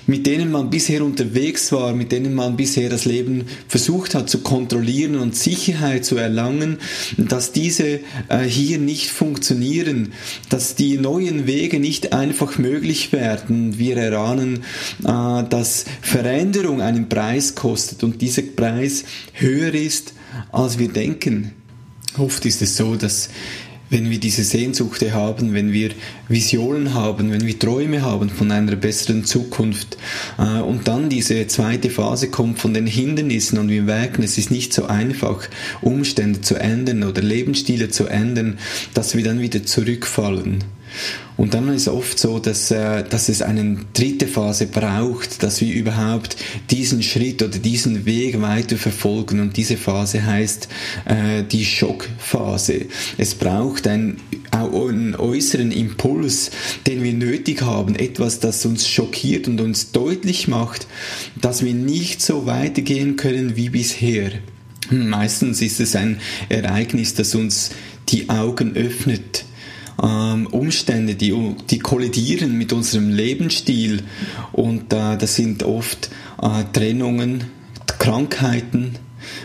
mit 0.06 0.26
denen 0.26 0.50
man 0.50 0.70
bisher 0.70 1.04
unterwegs 1.04 1.70
war, 1.72 1.92
mit 1.92 2.10
denen 2.10 2.34
man 2.34 2.56
bisher 2.56 2.88
das 2.88 3.04
Leben 3.04 3.44
versucht 3.68 4.14
hat 4.14 4.30
zu 4.30 4.38
kontrollieren 4.38 5.16
und 5.16 5.36
Sicherheit 5.36 6.06
zu 6.06 6.16
erlangen, 6.16 6.78
dass 7.18 7.52
diese 7.52 8.00
äh, 8.30 8.44
hier 8.46 8.78
nicht 8.78 9.10
funktionieren, 9.10 10.14
dass 10.48 10.74
die 10.74 10.96
neuen 10.96 11.46
Wege 11.46 11.80
nicht 11.80 12.14
einfach 12.14 12.56
möglich 12.56 13.12
werden. 13.12 13.78
Wir 13.78 13.98
erahnen, 13.98 14.64
äh, 15.04 15.44
dass 15.50 15.84
Veränderung 16.00 16.80
einen 16.80 17.10
Preis 17.10 17.54
kostet 17.54 18.04
und 18.04 18.22
dieser 18.22 18.40
Preis 18.40 19.04
höher 19.34 19.74
ist, 19.74 20.14
als 20.50 20.78
wir 20.78 20.88
denken. 20.88 21.52
Oft 22.16 22.46
ist 22.46 22.62
es 22.62 22.76
so, 22.76 22.96
dass 22.96 23.28
wenn 23.90 24.10
wir 24.10 24.18
diese 24.18 24.44
Sehnsucht 24.44 25.02
haben, 25.12 25.54
wenn 25.54 25.72
wir 25.72 25.90
Visionen 26.28 26.94
haben, 26.94 27.30
wenn 27.32 27.46
wir 27.46 27.58
Träume 27.58 28.02
haben 28.02 28.28
von 28.28 28.50
einer 28.50 28.76
besseren 28.76 29.24
Zukunft 29.24 29.96
äh, 30.38 30.60
und 30.60 30.88
dann 30.88 31.08
diese 31.08 31.46
zweite 31.46 31.90
Phase 31.90 32.28
kommt 32.28 32.58
von 32.58 32.74
den 32.74 32.86
Hindernissen 32.86 33.58
und 33.58 33.68
wir 33.68 33.82
merken, 33.82 34.22
es 34.22 34.38
ist 34.38 34.50
nicht 34.50 34.72
so 34.72 34.86
einfach, 34.86 35.48
Umstände 35.80 36.40
zu 36.40 36.56
ändern 36.56 37.04
oder 37.04 37.22
Lebensstile 37.22 37.88
zu 37.88 38.06
ändern, 38.06 38.58
dass 38.94 39.16
wir 39.16 39.24
dann 39.24 39.40
wieder 39.40 39.64
zurückfallen. 39.64 40.64
Und 41.38 41.54
dann 41.54 41.68
ist 41.68 41.82
es 41.82 41.88
oft 41.88 42.18
so, 42.18 42.40
dass, 42.40 42.72
äh, 42.72 43.04
dass 43.08 43.28
es 43.28 43.42
eine 43.42 43.78
dritte 43.94 44.26
Phase 44.26 44.66
braucht, 44.66 45.42
dass 45.44 45.60
wir 45.60 45.72
überhaupt 45.72 46.36
diesen 46.70 47.02
Schritt 47.02 47.42
oder 47.42 47.58
diesen 47.58 48.06
Weg 48.06 48.40
weiter 48.40 48.76
verfolgen. 48.76 49.38
Und 49.38 49.56
diese 49.56 49.76
Phase 49.76 50.26
heißt 50.26 50.68
äh, 51.04 51.44
die 51.44 51.64
Schockphase. 51.64 52.86
Es 53.18 53.36
braucht 53.36 53.86
einen, 53.86 54.16
einen 54.50 55.14
äußeren 55.14 55.70
Impuls, 55.70 56.50
den 56.88 57.04
wir 57.04 57.12
nötig 57.12 57.62
haben, 57.62 57.94
etwas, 57.94 58.40
das 58.40 58.66
uns 58.66 58.88
schockiert 58.88 59.46
und 59.46 59.60
uns 59.60 59.92
deutlich 59.92 60.48
macht, 60.48 60.88
dass 61.40 61.64
wir 61.64 61.74
nicht 61.74 62.20
so 62.20 62.46
weitergehen 62.46 63.14
können 63.14 63.54
wie 63.54 63.68
bisher. 63.68 64.32
Meistens 64.90 65.62
ist 65.62 65.78
es 65.80 65.94
ein 65.94 66.18
Ereignis, 66.48 67.14
das 67.14 67.34
uns 67.36 67.70
die 68.08 68.28
Augen 68.28 68.74
öffnet 68.74 69.44
ähm, 70.02 70.46
Umstände, 70.48 71.14
die, 71.14 71.34
die 71.70 71.78
kollidieren 71.78 72.56
mit 72.56 72.72
unserem 72.72 73.10
Lebensstil 73.10 74.02
und 74.52 74.92
äh, 74.92 75.16
das 75.16 75.34
sind 75.34 75.62
oft 75.62 76.10
äh, 76.40 76.64
Trennungen, 76.72 77.44
Krankheiten, 77.98 78.96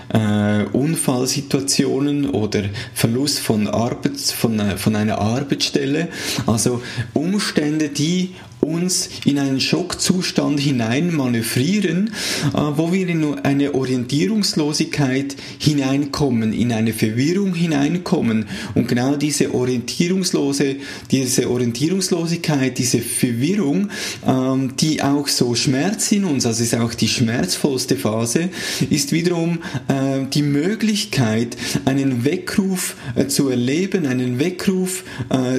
äh, 0.10 0.64
Unfallsituationen 0.72 2.30
oder 2.30 2.64
Verlust 2.94 3.40
von, 3.40 3.68
Arbeits, 3.68 4.32
von, 4.32 4.60
äh, 4.60 4.78
von 4.78 4.96
einer 4.96 5.18
Arbeitsstelle. 5.18 6.10
Also 6.46 6.82
Umstände, 7.14 7.90
die 7.90 8.36
uns 8.64 9.10
in 9.26 9.38
einen 9.38 9.60
Schockzustand 9.60 10.60
hinein 10.60 11.14
manövrieren, 11.14 12.12
äh, 12.54 12.58
wo 12.76 12.92
wir 12.92 13.08
in 13.08 13.40
eine 13.40 13.76
Orientierungslosigkeit 13.76 15.36
hineinkommen, 15.60 16.54
in 16.54 16.72
eine 16.72 16.94
Verwirrung 16.94 17.54
hineinkommen. 17.54 18.46
Und 18.74 18.88
genau 18.88 19.16
diese 19.16 19.54
Orientierungslose, 19.54 20.78
diese 21.12 21.50
Orientierungslosigkeit, 21.50 22.78
diese 22.78 23.00
Verwirrung, 23.00 23.90
ähm, 24.26 24.76
die 24.80 25.02
auch 25.02 25.28
so 25.28 25.56
Schmerz 25.56 26.12
in 26.12 26.26
uns, 26.26 26.46
also 26.46 26.64
ist 26.64 26.76
auch 26.76 26.94
die 26.94 27.08
schmerzvollste 27.08 27.96
Phase, 27.96 28.50
ist 28.90 29.12
wiederum 29.12 29.60
äh, 29.88 30.26
die 30.34 30.42
Möglichkeit, 30.42 31.58
einen 31.86 32.26
Weckruf 32.26 32.96
äh, 33.16 33.28
zu 33.28 33.50
erleben, 33.50 34.06
einen 34.06 34.40
Weckruf 34.40 35.04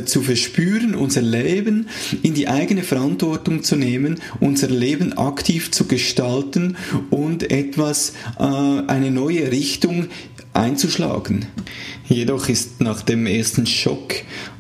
zu 0.05 0.23
verspüren, 0.23 0.95
unser 0.95 1.23
Leben 1.23 1.89
in 2.23 2.35
die 2.35 2.49
eigene 2.49 2.83
Verantwortung 2.83 2.94
zu 3.63 3.77
nehmen, 3.77 4.21
unser 4.41 4.69
Leben 4.69 5.13
aktiv 5.19 5.71
zu 5.71 5.87
gestalten 5.87 6.77
und 7.11 7.51
etwas, 7.51 8.13
äh, 8.39 8.43
eine 8.43 9.11
neue 9.11 9.51
Richtung 9.51 10.09
einzuschlagen. 10.53 11.47
Jedoch 12.09 12.49
ist 12.49 12.81
nach 12.81 13.03
dem 13.03 13.27
ersten 13.27 13.67
Schock 13.67 14.15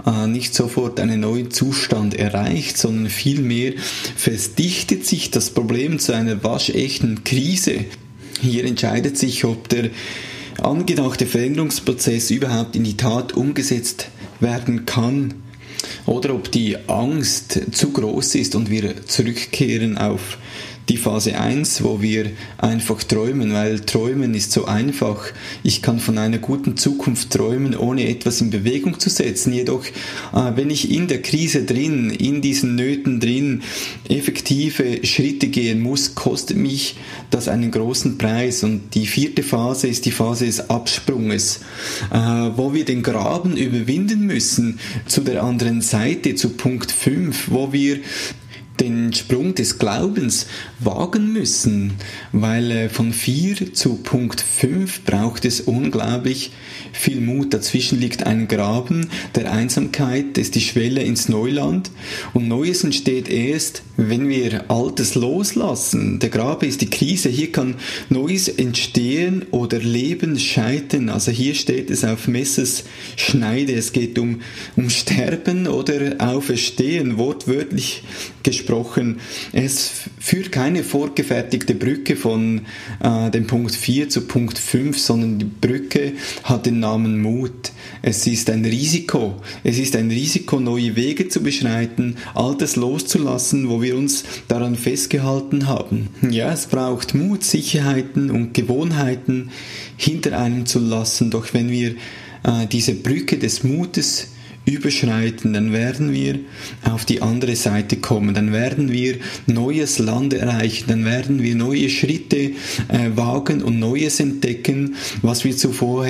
äh, 0.06 0.26
nicht 0.26 0.54
sofort 0.54 0.98
ein 0.98 1.20
neuer 1.20 1.50
Zustand 1.50 2.14
erreicht, 2.14 2.76
sondern 2.76 3.10
vielmehr 3.10 3.74
verdichtet 4.16 5.06
sich 5.06 5.30
das 5.30 5.50
Problem 5.50 5.98
zu 5.98 6.12
einer 6.12 6.42
waschechten 6.42 7.22
Krise. 7.24 7.84
Hier 8.40 8.64
entscheidet 8.64 9.16
sich, 9.16 9.44
ob 9.44 9.68
der 9.68 9.90
angedachte 10.60 11.26
Veränderungsprozess 11.26 12.30
überhaupt 12.30 12.76
in 12.76 12.84
die 12.84 12.96
Tat 12.96 13.32
umgesetzt 13.34 14.08
werden 14.40 14.86
kann 14.86 15.34
oder 16.06 16.34
ob 16.34 16.50
die 16.50 16.76
Angst 16.88 17.60
zu 17.72 17.90
groß 17.90 18.34
ist 18.36 18.54
und 18.54 18.70
wir 18.70 19.06
zurückkehren 19.06 19.98
auf 19.98 20.38
die 20.88 20.98
Phase 20.98 21.38
1, 21.38 21.82
wo 21.82 22.02
wir 22.02 22.30
einfach 22.58 23.02
träumen, 23.02 23.52
weil 23.52 23.80
träumen 23.80 24.34
ist 24.34 24.52
so 24.52 24.66
einfach. 24.66 25.24
Ich 25.62 25.80
kann 25.80 25.98
von 25.98 26.18
einer 26.18 26.38
guten 26.38 26.76
Zukunft 26.76 27.30
träumen, 27.30 27.74
ohne 27.74 28.08
etwas 28.08 28.40
in 28.40 28.50
Bewegung 28.50 29.00
zu 29.00 29.08
setzen. 29.08 29.52
Jedoch, 29.52 29.86
äh, 29.86 30.52
wenn 30.54 30.70
ich 30.70 30.90
in 30.90 31.08
der 31.08 31.22
Krise 31.22 31.64
drin, 31.64 32.10
in 32.10 32.42
diesen 32.42 32.74
Nöten 32.74 33.18
drin, 33.18 33.62
effektive 34.08 35.06
Schritte 35.06 35.48
gehen 35.48 35.80
muss, 35.80 36.14
kostet 36.14 36.58
mich 36.58 36.96
das 37.30 37.48
einen 37.48 37.70
großen 37.70 38.18
Preis. 38.18 38.62
Und 38.62 38.94
die 38.94 39.06
vierte 39.06 39.42
Phase 39.42 39.88
ist 39.88 40.04
die 40.04 40.12
Phase 40.12 40.44
des 40.44 40.68
Absprunges, 40.68 41.60
äh, 42.12 42.16
wo 42.16 42.74
wir 42.74 42.84
den 42.84 43.02
Graben 43.02 43.56
überwinden 43.56 44.26
müssen 44.26 44.78
zu 45.06 45.22
der 45.22 45.42
anderen 45.42 45.80
Seite, 45.80 46.34
zu 46.34 46.50
Punkt 46.50 46.92
5, 46.92 47.50
wo 47.50 47.72
wir 47.72 48.00
den 48.80 49.12
Sprung 49.12 49.54
des 49.54 49.78
Glaubens 49.78 50.46
wagen 50.80 51.32
müssen, 51.32 51.92
weil 52.32 52.70
äh, 52.70 52.88
von 52.88 53.12
4 53.12 53.72
zu 53.72 53.96
Punkt 53.96 54.40
5 54.40 55.04
braucht 55.04 55.44
es 55.44 55.60
unglaublich 55.60 56.50
viel 56.92 57.20
Mut. 57.20 57.54
Dazwischen 57.54 58.00
liegt 58.00 58.26
ein 58.26 58.48
Graben 58.48 59.08
der 59.36 59.52
Einsamkeit, 59.52 60.36
das 60.36 60.46
ist 60.46 60.54
die 60.56 60.60
Schwelle 60.60 61.02
ins 61.02 61.28
Neuland 61.28 61.90
und 62.32 62.48
Neues 62.48 62.82
entsteht 62.82 63.28
erst, 63.28 63.82
wenn 63.96 64.28
wir 64.28 64.70
Altes 64.70 65.14
loslassen. 65.14 66.18
Der 66.18 66.30
Grabe 66.30 66.66
ist 66.66 66.80
die 66.80 66.90
Krise, 66.90 67.28
hier 67.28 67.52
kann 67.52 67.76
Neues 68.08 68.48
entstehen 68.48 69.46
oder 69.52 69.78
Leben 69.78 70.38
scheitern. 70.38 71.08
Also 71.08 71.30
hier 71.30 71.54
steht 71.54 71.90
es 71.90 72.04
auf 72.04 72.26
Messes 72.26 72.84
Schneide, 73.16 73.74
es 73.74 73.92
geht 73.92 74.18
um, 74.18 74.40
um 74.74 74.90
Sterben 74.90 75.68
oder 75.68 76.16
Auferstehen, 76.18 77.18
wortwörtlich 77.18 78.02
gesprochen. 78.42 78.63
Es 79.52 79.90
führt 80.18 80.52
keine 80.52 80.84
vorgefertigte 80.84 81.74
Brücke 81.74 82.16
von 82.16 82.62
äh, 83.02 83.30
dem 83.30 83.46
Punkt 83.46 83.74
4 83.74 84.08
zu 84.08 84.22
Punkt 84.22 84.58
5, 84.58 84.98
sondern 84.98 85.38
die 85.38 85.44
Brücke 85.44 86.12
hat 86.42 86.66
den 86.66 86.80
Namen 86.80 87.20
Mut. 87.20 87.72
Es 88.02 88.26
ist 88.26 88.50
ein 88.50 88.64
Risiko. 88.64 89.40
Es 89.62 89.78
ist 89.78 89.96
ein 89.96 90.10
Risiko, 90.10 90.60
neue 90.60 90.96
Wege 90.96 91.28
zu 91.28 91.42
beschreiten, 91.42 92.16
Altes 92.34 92.76
loszulassen, 92.76 93.68
wo 93.68 93.82
wir 93.82 93.96
uns 93.96 94.24
daran 94.48 94.76
festgehalten 94.76 95.66
haben. 95.66 96.08
Ja, 96.30 96.52
es 96.52 96.66
braucht 96.66 97.14
Mut, 97.14 97.44
Sicherheiten 97.44 98.30
und 98.30 98.54
Gewohnheiten 98.54 99.50
hinter 99.96 100.38
einem 100.38 100.66
zu 100.66 100.78
lassen. 100.78 101.30
Doch 101.30 101.54
wenn 101.54 101.70
wir 101.70 101.94
äh, 102.44 102.66
diese 102.70 102.94
Brücke 102.94 103.38
des 103.38 103.64
Mutes 103.64 104.28
überschreiten, 104.66 105.52
dann 105.52 105.72
werden 105.72 106.12
wir 106.12 106.38
auf 106.84 107.04
die 107.04 107.22
andere 107.22 107.56
Seite 107.56 107.96
kommen, 107.96 108.34
dann 108.34 108.52
werden 108.52 108.90
wir 108.90 109.16
neues 109.46 109.98
Land 109.98 110.32
erreichen, 110.32 110.84
dann 110.88 111.04
werden 111.04 111.42
wir 111.42 111.54
neue 111.54 111.90
Schritte 111.90 112.36
äh, 112.36 112.52
wagen 113.14 113.62
und 113.62 113.78
Neues 113.78 114.20
entdecken, 114.20 114.96
was 115.22 115.44
wir 115.44 115.56
zuvor, 115.56 116.06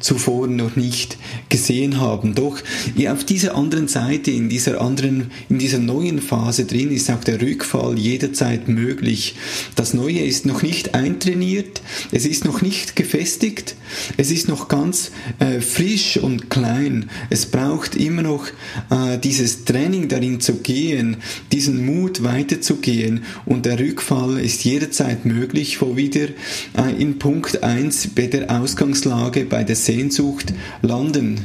zuvor 0.00 0.46
noch 0.46 0.76
nicht 0.76 1.18
gesehen 1.48 2.00
haben. 2.00 2.34
Doch 2.34 2.62
auf 3.08 3.24
dieser 3.24 3.54
anderen 3.54 3.88
Seite, 3.88 4.30
in 4.30 4.48
dieser 4.48 4.80
anderen, 4.80 5.30
in 5.48 5.58
dieser 5.58 5.78
neuen 5.78 6.20
Phase 6.20 6.64
drin 6.64 6.90
ist 6.90 7.10
auch 7.10 7.24
der 7.24 7.40
Rückfall 7.40 7.98
jederzeit 7.98 8.68
möglich. 8.68 9.34
Das 9.76 9.94
Neue 9.94 10.20
ist 10.20 10.46
noch 10.46 10.62
nicht 10.62 10.94
eintrainiert, 10.94 11.82
es 12.12 12.24
ist 12.24 12.44
noch 12.44 12.62
nicht 12.62 12.96
gefestigt, 12.96 13.74
es 14.16 14.30
ist 14.30 14.48
noch 14.48 14.68
ganz 14.68 15.10
äh, 15.38 15.60
frisch 15.60 16.16
und 16.16 16.50
klein. 16.50 17.10
Es 17.28 17.46
braucht 17.46 17.89
braucht 17.90 17.96
immer 17.96 18.22
noch 18.22 18.46
äh, 18.90 19.18
dieses 19.18 19.64
Training 19.64 20.08
darin 20.08 20.40
zu 20.40 20.56
gehen, 20.56 21.16
diesen 21.50 21.84
Mut 21.84 22.22
weiterzugehen 22.22 23.24
und 23.46 23.66
der 23.66 23.78
Rückfall 23.78 24.38
ist 24.38 24.64
jederzeit 24.64 25.24
möglich, 25.24 25.80
wo 25.80 25.96
wieder 25.96 26.28
äh, 26.76 26.92
in 26.98 27.18
Punkt 27.18 27.62
1 27.62 28.08
bei 28.14 28.26
der 28.26 28.50
Ausgangslage, 28.50 29.44
bei 29.44 29.64
der 29.64 29.76
Sehnsucht 29.76 30.52
landen. 30.82 31.40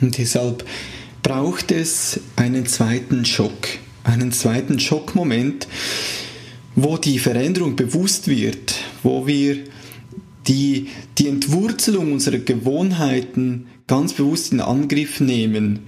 Und 0.00 0.18
deshalb 0.18 0.64
braucht 1.22 1.70
es 1.72 2.20
einen 2.36 2.66
zweiten 2.66 3.24
Schock, 3.24 3.68
einen 4.04 4.32
zweiten 4.32 4.80
Schockmoment, 4.80 5.66
wo 6.74 6.96
die 6.98 7.18
Veränderung 7.18 7.76
bewusst 7.76 8.28
wird, 8.28 8.74
wo 9.02 9.26
wir 9.26 9.58
die, 10.48 10.88
die 11.22 11.28
Entwurzelung 11.28 12.12
unserer 12.12 12.38
Gewohnheiten 12.38 13.68
ganz 13.86 14.14
bewusst 14.14 14.52
in 14.52 14.60
Angriff 14.60 15.20
nehmen, 15.20 15.80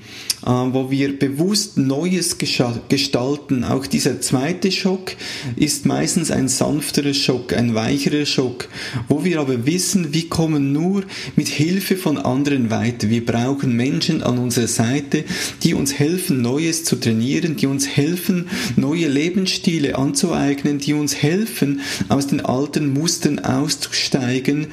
äh, 0.44 0.50
wo 0.50 0.90
wir 0.90 1.18
bewusst 1.18 1.78
Neues 1.78 2.36
gestalten. 2.38 3.64
Auch 3.64 3.86
dieser 3.86 4.20
zweite 4.20 4.70
Schock 4.70 5.12
ist 5.56 5.86
meistens 5.86 6.30
ein 6.30 6.48
sanfterer 6.48 7.14
Schock, 7.14 7.52
ein 7.52 7.74
weicherer 7.74 8.26
Schock, 8.26 8.68
wo 9.08 9.24
wir 9.24 9.40
aber 9.40 9.64
wissen, 9.64 10.12
wir 10.12 10.28
kommen 10.28 10.72
nur 10.72 11.04
mit 11.34 11.48
Hilfe 11.48 11.96
von 11.96 12.18
anderen 12.18 12.70
weiter. 12.70 13.08
Wir 13.10 13.24
brauchen 13.24 13.74
Menschen 13.74 14.22
an 14.22 14.38
unserer 14.38 14.68
Seite, 14.68 15.24
die 15.62 15.74
uns 15.74 15.98
helfen, 15.98 16.42
Neues 16.42 16.84
zu 16.84 16.96
trainieren, 16.96 17.56
die 17.56 17.66
uns 17.66 17.88
helfen, 17.88 18.48
neue 18.76 19.08
Lebensstile 19.08 19.96
anzueignen, 19.96 20.78
die 20.78 20.94
uns 20.94 21.14
helfen, 21.22 21.80
aus 22.08 22.26
den 22.26 22.42
alten 22.42 22.92
Mustern 22.92 23.38
auszusteigen 23.38 24.66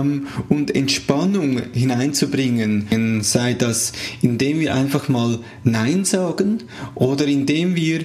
ähm, 0.00 0.26
und 0.48 0.74
Entspannung 0.74 1.62
hineinzubringen 1.72 2.86
bringen, 2.86 3.22
sei 3.22 3.54
das 3.54 3.92
indem 4.22 4.60
wir 4.60 4.74
einfach 4.74 5.08
mal 5.08 5.38
Nein 5.62 6.04
sagen 6.04 6.62
oder 6.94 7.26
indem 7.26 7.76
wir 7.76 8.04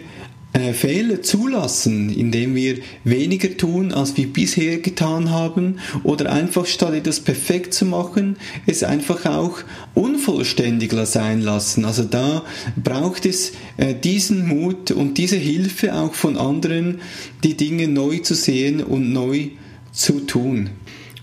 äh, 0.54 0.74
Fehler 0.74 1.22
zulassen, 1.22 2.10
indem 2.10 2.56
wir 2.56 2.80
weniger 3.04 3.56
tun, 3.56 3.94
als 3.94 4.18
wir 4.18 4.28
bisher 4.28 4.80
getan 4.80 5.30
haben, 5.30 5.78
oder 6.04 6.32
einfach 6.32 6.66
statt 6.66 6.94
etwas 6.94 7.20
perfekt 7.20 7.74
zu 7.74 7.86
machen, 7.86 8.38
es 8.66 8.84
einfach 8.84 9.26
auch 9.28 9.60
unvollständiger 9.94 11.06
sein 11.06 11.42
lassen. 11.42 11.86
Also 11.86 12.04
da 12.04 12.44
braucht 12.76 13.28
es 13.28 13.52
äh, 13.78 13.94
diesen 13.94 14.48
Mut 14.48 14.90
und 14.90 15.20
diese 15.20 15.38
Hilfe 15.38 15.94
auch 15.94 16.16
von 16.16 16.36
anderen, 16.36 17.00
die 17.44 17.56
Dinge 17.56 17.88
neu 17.88 18.18
zu 18.18 18.34
sehen 18.34 18.84
und 18.84 19.14
neu 19.14 19.50
zu 19.92 20.22
tun. 20.22 20.72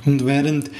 Und 0.06 0.24
während 0.24 0.70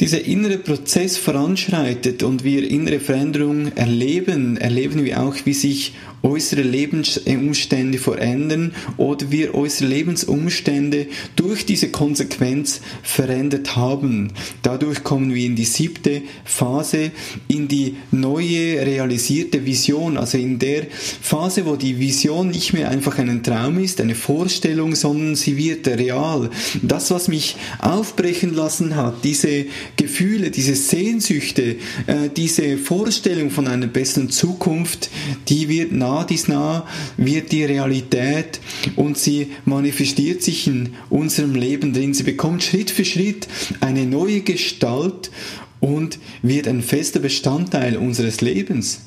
dieser 0.00 0.24
innere 0.24 0.58
Prozess 0.58 1.16
voranschreitet 1.16 2.24
und 2.24 2.42
wir 2.42 2.68
innere 2.68 2.98
Veränderung 2.98 3.70
erleben, 3.76 4.56
erleben 4.56 5.04
wir 5.04 5.22
auch, 5.22 5.36
wie 5.44 5.54
sich 5.54 5.94
unsere 6.24 6.62
Lebensumstände 6.62 7.98
verändern 7.98 8.72
oder 8.96 9.30
wir 9.30 9.54
unsere 9.54 9.90
Lebensumstände 9.90 11.06
durch 11.36 11.66
diese 11.66 11.90
Konsequenz 11.90 12.80
verändert 13.02 13.76
haben. 13.76 14.32
Dadurch 14.62 15.04
kommen 15.04 15.34
wir 15.34 15.44
in 15.44 15.54
die 15.54 15.66
siebte 15.66 16.22
Phase, 16.46 17.10
in 17.46 17.68
die 17.68 17.96
neue 18.10 18.86
realisierte 18.86 19.66
Vision, 19.66 20.16
also 20.16 20.38
in 20.38 20.58
der 20.58 20.86
Phase, 21.20 21.66
wo 21.66 21.76
die 21.76 21.98
Vision 21.98 22.48
nicht 22.48 22.72
mehr 22.72 22.88
einfach 22.88 23.18
ein 23.18 23.42
Traum 23.42 23.78
ist, 23.78 24.00
eine 24.00 24.14
Vorstellung, 24.14 24.94
sondern 24.94 25.36
sie 25.36 25.58
wird 25.58 25.86
real. 25.86 26.48
Das, 26.80 27.10
was 27.10 27.28
mich 27.28 27.56
aufbrechen 27.80 28.54
lassen 28.54 28.96
hat, 28.96 29.22
diese 29.24 29.66
Gefühle, 29.96 30.50
diese 30.50 30.74
Sehnsüchte, 30.74 31.76
äh, 32.06 32.28
diese 32.36 32.78
Vorstellung 32.78 33.50
von 33.50 33.66
einer 33.68 33.86
besseren 33.86 34.30
Zukunft, 34.30 35.10
die 35.48 35.68
wird 35.68 35.92
nah 35.92 36.24
dies 36.24 36.48
nah 36.48 36.86
wird 37.16 37.52
die 37.52 37.64
Realität 37.64 38.60
und 38.96 39.18
sie 39.18 39.48
manifestiert 39.64 40.42
sich 40.42 40.66
in 40.66 40.90
unserem 41.10 41.54
Leben 41.54 41.92
drin. 41.92 42.14
Sie 42.14 42.22
bekommt 42.22 42.62
Schritt 42.62 42.90
für 42.90 43.04
Schritt 43.04 43.48
eine 43.80 44.06
neue 44.06 44.40
Gestalt 44.40 45.30
und 45.80 46.18
wird 46.42 46.66
ein 46.66 46.82
fester 46.82 47.20
Bestandteil 47.20 47.96
unseres 47.96 48.40
Lebens. 48.40 49.00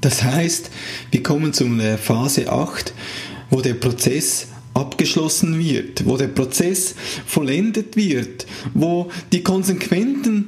Das 0.00 0.22
heißt, 0.22 0.70
wir 1.10 1.22
kommen 1.22 1.52
zu 1.52 1.64
der 1.76 1.98
Phase 1.98 2.50
8, 2.50 2.92
wo 3.50 3.60
der 3.60 3.74
Prozess 3.74 4.48
abgeschlossen 4.76 5.58
wird, 5.58 6.06
wo 6.06 6.16
der 6.16 6.28
Prozess 6.28 6.94
vollendet 7.26 7.96
wird, 7.96 8.46
wo 8.74 9.10
die 9.32 9.42
Konsequenzen, 9.42 10.46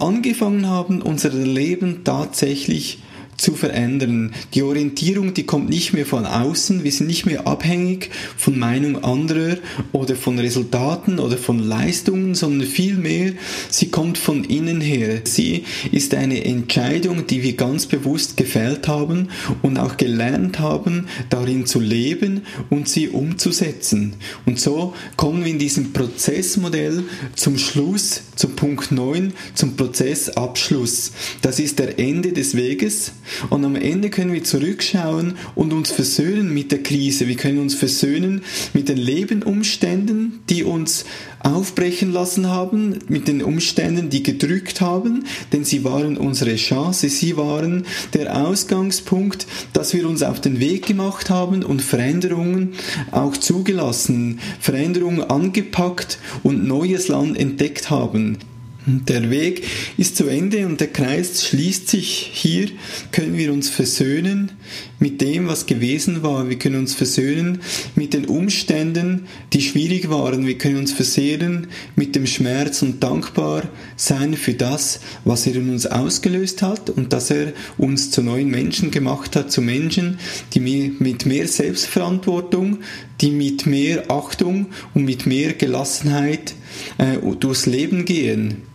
angefangen 0.00 0.68
haben, 0.68 1.02
unser 1.02 1.30
Leben 1.30 2.04
tatsächlich 2.04 2.98
zu 2.98 3.13
verändern. 3.54 4.32
Die 4.54 4.62
Orientierung, 4.62 5.34
die 5.34 5.44
kommt 5.44 5.68
nicht 5.68 5.92
mehr 5.92 6.06
von 6.06 6.26
außen. 6.26 6.84
Wir 6.84 6.92
sind 6.92 7.06
nicht 7.06 7.26
mehr 7.26 7.46
abhängig 7.46 8.10
von 8.36 8.58
Meinung 8.58 9.02
anderer 9.02 9.56
oder 9.92 10.16
von 10.16 10.38
Resultaten 10.38 11.18
oder 11.18 11.36
von 11.36 11.58
Leistungen, 11.58 12.34
sondern 12.34 12.68
vielmehr, 12.68 13.32
sie 13.70 13.88
kommt 13.88 14.18
von 14.18 14.44
innen 14.44 14.80
her. 14.80 15.22
Sie 15.24 15.64
ist 15.92 16.14
eine 16.14 16.44
Entscheidung, 16.44 17.26
die 17.26 17.42
wir 17.42 17.54
ganz 17.54 17.86
bewusst 17.86 18.36
gefällt 18.36 18.88
haben 18.88 19.28
und 19.62 19.78
auch 19.78 19.96
gelernt 19.96 20.58
haben, 20.58 21.06
darin 21.30 21.66
zu 21.66 21.80
leben 21.80 22.42
und 22.70 22.88
sie 22.88 23.08
umzusetzen. 23.08 24.14
Und 24.46 24.60
so 24.60 24.94
kommen 25.16 25.44
wir 25.44 25.50
in 25.50 25.58
diesem 25.58 25.92
Prozessmodell 25.92 27.04
zum 27.34 27.58
Schluss, 27.58 28.22
zum 28.36 28.56
Punkt 28.56 28.92
9, 28.92 29.32
zum 29.54 29.76
Prozessabschluss. 29.76 31.12
Das 31.42 31.58
ist 31.58 31.78
der 31.78 31.98
Ende 31.98 32.32
des 32.32 32.56
Weges 32.56 33.12
und 33.50 33.64
am 33.64 33.76
Ende 33.76 34.10
können 34.10 34.32
wir 34.32 34.44
zurückschauen 34.44 35.34
und 35.54 35.72
uns 35.72 35.90
versöhnen 35.90 36.52
mit 36.52 36.72
der 36.72 36.82
Krise. 36.82 37.28
Wir 37.28 37.36
können 37.36 37.58
uns 37.58 37.74
versöhnen 37.74 38.42
mit 38.72 38.88
den 38.88 38.98
Lebensumständen, 38.98 40.40
die 40.48 40.64
uns 40.64 41.04
aufbrechen 41.40 42.12
lassen 42.12 42.48
haben, 42.48 42.98
mit 43.08 43.28
den 43.28 43.42
Umständen, 43.42 44.08
die 44.08 44.22
gedrückt 44.22 44.80
haben, 44.80 45.24
denn 45.52 45.64
sie 45.64 45.84
waren 45.84 46.16
unsere 46.16 46.56
Chance, 46.56 47.08
sie 47.10 47.36
waren 47.36 47.84
der 48.14 48.46
Ausgangspunkt, 48.46 49.46
dass 49.74 49.92
wir 49.92 50.08
uns 50.08 50.22
auf 50.22 50.40
den 50.40 50.58
Weg 50.58 50.86
gemacht 50.86 51.28
haben 51.28 51.62
und 51.62 51.82
Veränderungen 51.82 52.74
auch 53.10 53.36
zugelassen, 53.36 54.40
Veränderungen 54.58 55.22
angepackt 55.22 56.18
und 56.42 56.66
neues 56.66 57.08
Land 57.08 57.38
entdeckt 57.38 57.90
haben. 57.90 58.38
Der 58.86 59.30
Weg 59.30 59.66
ist 59.96 60.16
zu 60.16 60.26
Ende 60.26 60.66
und 60.66 60.78
der 60.78 60.88
Kreis 60.88 61.46
schließt 61.46 61.88
sich. 61.88 62.30
Hier 62.34 62.68
können 63.12 63.38
wir 63.38 63.50
uns 63.50 63.70
versöhnen 63.70 64.52
mit 64.98 65.22
dem, 65.22 65.48
was 65.48 65.64
gewesen 65.64 66.22
war. 66.22 66.50
Wir 66.50 66.58
können 66.58 66.80
uns 66.80 66.92
versöhnen 66.92 67.62
mit 67.94 68.12
den 68.12 68.26
Umständen, 68.26 69.26
die 69.54 69.62
schwierig 69.62 70.10
waren. 70.10 70.46
Wir 70.46 70.58
können 70.58 70.76
uns 70.76 70.92
versöhnen 70.92 71.68
mit 71.96 72.14
dem 72.14 72.26
Schmerz 72.26 72.82
und 72.82 73.02
dankbar 73.02 73.62
sein 73.96 74.34
für 74.34 74.52
das, 74.52 75.00
was 75.24 75.46
er 75.46 75.56
in 75.56 75.70
uns 75.70 75.86
ausgelöst 75.86 76.60
hat 76.60 76.90
und 76.90 77.14
dass 77.14 77.30
er 77.30 77.54
uns 77.78 78.10
zu 78.10 78.22
neuen 78.22 78.50
Menschen 78.50 78.90
gemacht 78.90 79.34
hat, 79.34 79.50
zu 79.50 79.62
Menschen, 79.62 80.18
die 80.52 80.60
mit 80.60 81.24
mehr 81.24 81.48
Selbstverantwortung, 81.48 82.80
die 83.22 83.30
mit 83.30 83.64
mehr 83.64 84.10
Achtung 84.10 84.66
und 84.92 85.06
mit 85.06 85.24
mehr 85.24 85.54
Gelassenheit 85.54 86.54
äh, 86.98 87.16
durchs 87.40 87.64
Leben 87.64 88.04
gehen. 88.04 88.73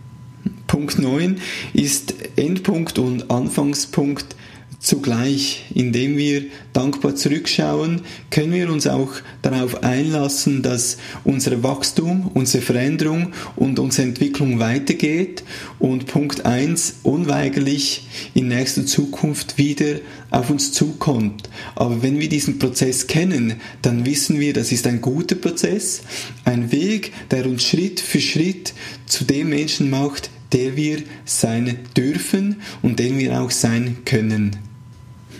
Punkt 0.70 1.00
9 1.00 1.40
ist 1.72 2.14
Endpunkt 2.36 3.00
und 3.00 3.28
Anfangspunkt 3.28 4.36
zugleich. 4.78 5.64
Indem 5.74 6.16
wir 6.16 6.44
dankbar 6.72 7.16
zurückschauen, 7.16 8.02
können 8.30 8.52
wir 8.52 8.70
uns 8.70 8.86
auch 8.86 9.10
darauf 9.42 9.82
einlassen, 9.82 10.62
dass 10.62 10.98
unser 11.24 11.64
Wachstum, 11.64 12.30
unsere 12.34 12.62
Veränderung 12.62 13.32
und 13.56 13.80
unsere 13.80 14.06
Entwicklung 14.06 14.60
weitergeht 14.60 15.42
und 15.80 16.06
Punkt 16.06 16.46
1 16.46 17.00
unweigerlich 17.02 18.06
in 18.34 18.46
nächster 18.46 18.86
Zukunft 18.86 19.58
wieder 19.58 19.96
auf 20.30 20.50
uns 20.50 20.70
zukommt. 20.70 21.50
Aber 21.74 22.00
wenn 22.00 22.20
wir 22.20 22.28
diesen 22.28 22.60
Prozess 22.60 23.08
kennen, 23.08 23.54
dann 23.82 24.06
wissen 24.06 24.38
wir, 24.38 24.52
das 24.52 24.70
ist 24.70 24.86
ein 24.86 25.00
guter 25.00 25.34
Prozess, 25.34 26.02
ein 26.44 26.70
Weg, 26.70 27.10
der 27.32 27.46
uns 27.46 27.64
Schritt 27.64 27.98
für 27.98 28.20
Schritt 28.20 28.72
zu 29.06 29.24
dem 29.24 29.48
Menschen 29.48 29.90
macht, 29.90 30.30
der 30.52 30.76
wir 30.76 30.98
sein 31.24 31.78
dürfen 31.96 32.56
und 32.82 32.98
den 32.98 33.18
wir 33.18 33.40
auch 33.40 33.50
sein 33.50 33.98
können. 34.04 34.56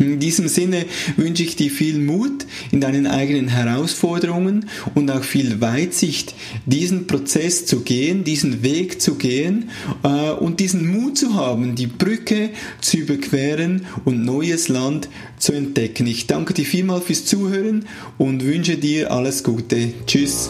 In 0.01 0.19
diesem 0.19 0.49
Sinne 0.49 0.87
wünsche 1.17 1.43
ich 1.43 1.57
dir 1.57 1.71
viel 1.71 1.99
Mut 1.99 2.47
in 2.71 2.81
deinen 2.81 3.07
eigenen 3.07 3.49
Herausforderungen 3.49 4.65
und 4.95 5.11
auch 5.11 5.23
viel 5.23 5.61
Weitsicht, 5.61 6.35
diesen 6.65 7.07
Prozess 7.07 7.67
zu 7.67 7.81
gehen, 7.81 8.25
diesen 8.25 8.63
Weg 8.63 9.03
zu 9.03 9.17
gehen 9.17 9.69
äh, 10.03 10.31
und 10.31 10.59
diesen 10.59 10.91
Mut 10.91 11.19
zu 11.19 11.35
haben, 11.35 11.75
die 11.75 11.87
Brücke 11.87 12.49
zu 12.81 12.97
überqueren 12.97 13.85
und 14.07 14.25
neues 14.25 14.69
Land 14.69 15.11
zu 15.39 15.53
entdecken. 15.53 16.07
Ich 16.07 16.27
danke 16.27 16.55
dir 16.55 16.65
vielmal 16.65 17.03
fürs 17.03 17.27
Zuhören 17.27 17.85
und 18.17 18.43
wünsche 18.43 18.79
dir 18.79 19.11
alles 19.11 19.45
Gute. 19.45 19.93
Tschüss. 20.07 20.49